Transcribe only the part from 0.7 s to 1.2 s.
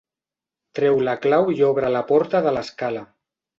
Treu la